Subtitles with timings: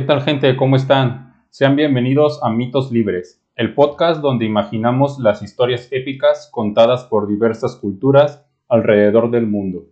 [0.00, 0.56] ¿qué tal gente?
[0.56, 1.44] ¿Cómo están?
[1.50, 7.76] Sean bienvenidos a Mitos Libres, el podcast donde imaginamos las historias épicas contadas por diversas
[7.76, 9.88] culturas alrededor del mundo.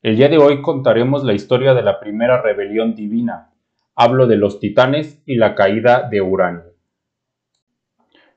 [0.00, 3.50] El día de hoy contaremos la historia de la primera rebelión divina.
[3.96, 6.62] Hablo de los titanes y la caída de Urano.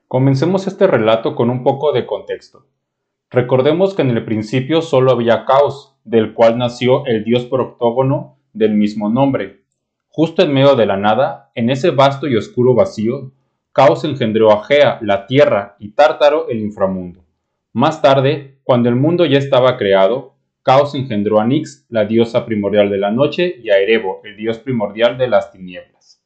[0.08, 2.66] Comencemos este relato con un poco de contexto.
[3.30, 8.74] Recordemos que en el principio solo había caos, del cual nació el dios proctógono del
[8.74, 9.61] mismo nombre.
[10.14, 13.32] Justo en medio de la nada, en ese vasto y oscuro vacío,
[13.72, 17.24] Caos engendró a Gea, la tierra, y Tártaro, el inframundo.
[17.72, 22.90] Más tarde, cuando el mundo ya estaba creado, Caos engendró a Nix, la diosa primordial
[22.90, 26.22] de la noche, y a Erebo, el dios primordial de las tinieblas.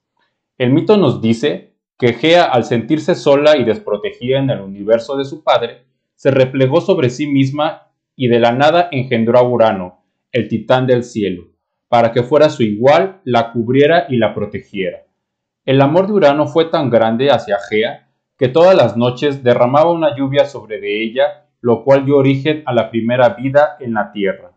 [0.59, 5.25] El mito nos dice que Gea, al sentirse sola y desprotegida en el universo de
[5.25, 5.85] su padre,
[6.17, 10.03] se replegó sobre sí misma y de la nada engendró a Urano,
[10.33, 11.53] el titán del cielo,
[11.97, 15.07] para que fuera su igual, la cubriera y la protegiera.
[15.65, 20.15] El amor de Urano fue tan grande hacia Gea que todas las noches derramaba una
[20.15, 24.51] lluvia sobre de ella, lo cual dio origen a la primera vida en la tierra.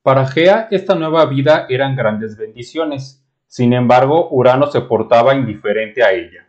[0.00, 6.12] Para Gea esta nueva vida eran grandes bendiciones, sin embargo Urano se portaba indiferente a
[6.12, 6.48] ella.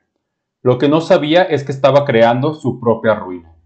[0.61, 3.57] Lo que no sabía es que estaba creando su propia ruina.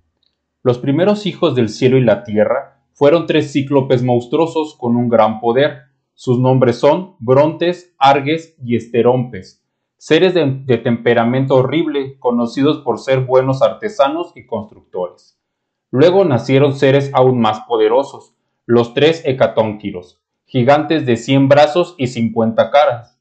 [0.64, 5.40] Los primeros hijos del cielo y la tierra fueron tres cíclopes monstruosos con un gran
[5.40, 5.91] poder.
[6.24, 9.66] Sus nombres son Brontes, Arges y Esterompes,
[9.98, 15.42] seres de, temperamento horrible, conocidos por ser buenos artesanos y constructores.
[15.90, 18.36] Luego nacieron seres aún más poderosos,
[18.68, 23.20] los tres hecatónquiros, gigantes de cien brazos y cincuenta caras.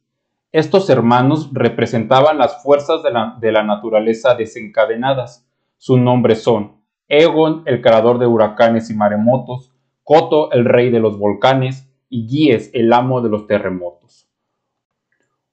[0.52, 5.48] Estos hermanos representaban las fuerzas de la, de la naturaleza desencadenadas.
[5.78, 9.72] Sus nombres son Egon, el creador de huracanes y maremotos,
[10.04, 14.28] Coto, el rey de los volcanes, y Gies, el amo de los terremotos.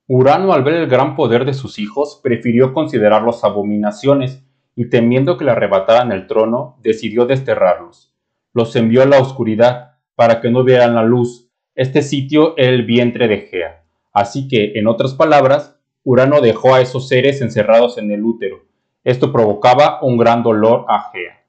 [0.08, 4.44] Urano, al ver el gran poder de sus hijos, prefirió considerarlos abominaciones,
[4.76, 8.14] y temiendo que le arrebataran el trono, decidió desterrarlos.
[8.54, 11.50] Los envió a la oscuridad, para que no vieran la luz.
[11.76, 13.84] Este sitio era el vientre de Gea.
[14.12, 18.66] Así que, en otras palabras, Urano dejó a esos seres encerrados en el útero.
[19.04, 21.46] Esto provocaba un gran dolor a Gea.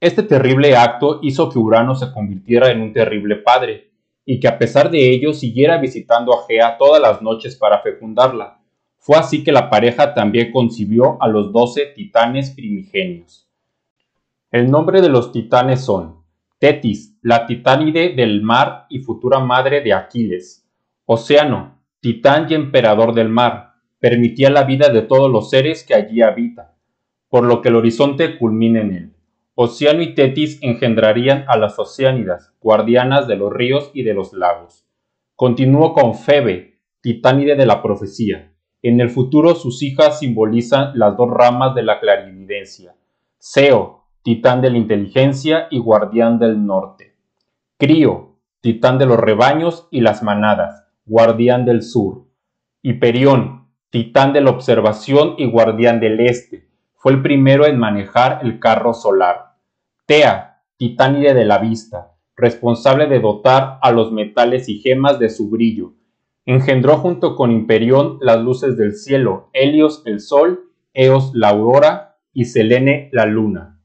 [0.00, 3.89] Este terrible acto hizo que Urano se convirtiera en un terrible padre,
[4.24, 8.60] y que a pesar de ello siguiera visitando a Gea todas las noches para fecundarla.
[8.98, 13.48] Fue así que la pareja también concibió a los doce titanes primigenios.
[14.50, 16.20] El nombre de los titanes son
[16.58, 20.68] Tetis, la titánide del mar y futura madre de Aquiles,
[21.06, 26.20] Océano, titán y emperador del mar, permitía la vida de todos los seres que allí
[26.20, 26.66] habitan,
[27.28, 29.14] por lo que el horizonte culmina en él.
[29.62, 34.86] Océano y Tetis engendrarían a las Oceánidas, guardianas de los ríos y de los lagos.
[35.36, 38.54] Continuó con Febe, titánide de la profecía.
[38.80, 42.94] En el futuro sus hijas simbolizan las dos ramas de la clarividencia.
[43.36, 47.16] Seo, titán de la inteligencia y guardián del norte.
[47.76, 52.24] Crío, titán de los rebaños y las manadas, guardián del sur.
[52.80, 58.58] Hiperión, titán de la observación y guardián del este, fue el primero en manejar el
[58.58, 59.49] carro solar.
[60.10, 65.50] Tea, titánide de la vista, responsable de dotar a los metales y gemas de su
[65.50, 65.92] brillo.
[66.46, 72.46] Engendró junto con Imperión las luces del cielo, Helios el sol, Eos la aurora y
[72.46, 73.80] Selene la luna.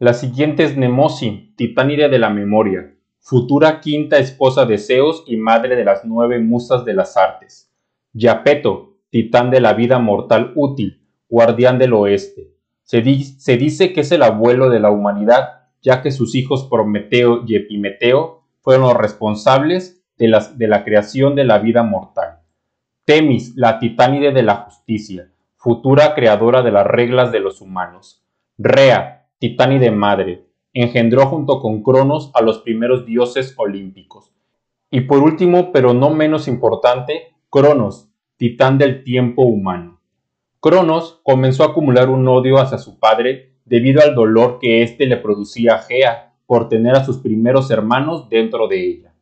[0.00, 5.76] La siguiente es Nemosi, titánide de la memoria, futura quinta esposa de Zeus y madre
[5.76, 7.72] de las nueve musas de las artes.
[8.12, 12.55] Yapeto, titán de la vida mortal útil, guardián del oeste.
[12.86, 16.68] Se, di se, dice que es el abuelo de la humanidad, ya que sus hijos
[16.70, 22.42] Prometeo y Epimeteo fueron los responsables de, de la creación de la vida mortal.
[23.04, 28.24] Temis, la titánide de la justicia, futura creadora de las reglas de los humanos.
[28.56, 34.32] Rea, titánide madre, engendró junto con Cronos a los primeros dioses olímpicos.
[34.92, 39.95] Y por último, pero no menos importante, Cronos, titán del tiempo humano.
[40.66, 45.16] Cronos comenzó a acumular un odio hacia su padre debido al dolor que éste le
[45.16, 49.14] producía a Gea por tener a sus primeros hermanos dentro de ella.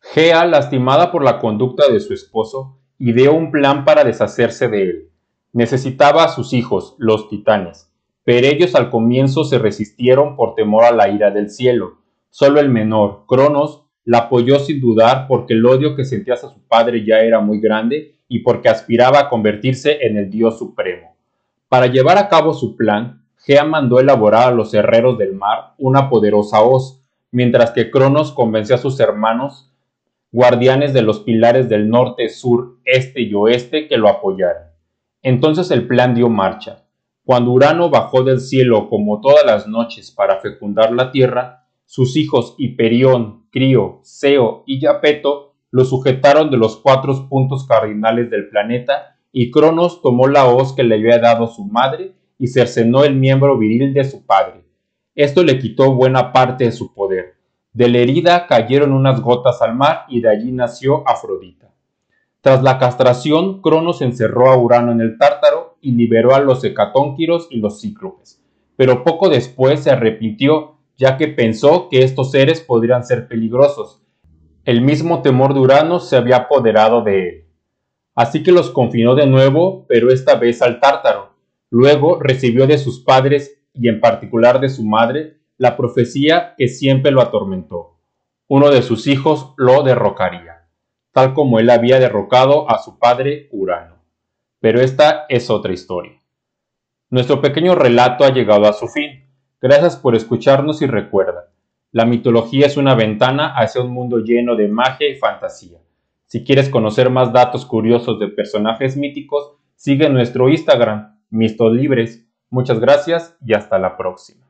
[0.00, 5.10] Gea, lastimada por la conducta de su esposo, ideó un plan para deshacerse de él.
[5.52, 7.92] Necesitaba a sus hijos, los titanes,
[8.24, 11.98] pero ellos al comienzo se resistieron por temor a la ira del cielo.
[12.30, 16.60] Solo el menor, Cronos, la apoyó sin dudar porque el odio que sentía hacia su
[16.66, 21.16] padre ya era muy grande y porque aspiraba a convertirse en el dios supremo.
[21.68, 26.08] Para llevar a cabo su plan, Gea mandó elaborar a los herreros del mar una
[26.08, 29.68] poderosa hoz, mientras que Cronos convenció a sus hermanos
[30.30, 34.70] guardianes de los pilares del norte, sur, este y oeste que lo apoyaran.
[35.22, 36.84] Entonces el plan dio marcha.
[37.24, 42.54] Cuando Urano bajó del cielo como todas las noches para fecundar la tierra, sus hijos
[42.58, 49.50] Hiperión, Crío, Seo y Yapeto lo sujetaron de los cuatro puntos cardinales del planeta y
[49.50, 53.92] Cronos tomó la hoz que le había dado su madre y cercenó el miembro viril
[53.92, 54.64] de su padre.
[55.14, 57.34] Esto le quitó buena parte de su poder.
[57.72, 61.74] De la herida cayeron unas gotas al mar y de allí nació Afrodita.
[62.40, 67.48] Tras la castración, Cronos encerró a Urano en el Tártaro y liberó a los hecatónquiros
[67.50, 68.40] y los cíclopes,
[68.76, 74.02] pero poco después se arrepintió ya que pensó que estos seres podrían ser peligrosos.
[74.68, 77.44] El mismo temor de Urano se había apoderado de él.
[78.14, 81.30] Así que los confinó de nuevo, pero esta vez al Tártaro.
[81.70, 87.12] Luego recibió de sus padres, y en particular de su madre, la profecía que siempre
[87.12, 87.96] lo atormentó.
[88.46, 90.68] Uno de sus hijos lo derrocaría,
[91.12, 94.04] tal como él había derrocado a su padre Urano.
[94.60, 96.20] Pero esta es otra historia.
[97.08, 99.30] Nuestro pequeño relato ha llegado a su fin.
[99.62, 101.54] Gracias por escucharnos y recuerda,
[101.90, 105.78] la mitología es una ventana hacia un mundo lleno de magia y fantasía.
[106.26, 112.26] Si quieres conocer más datos curiosos de personajes míticos, sigue nuestro Instagram, Mistos Libres.
[112.50, 114.47] Muchas gracias y hasta la próxima.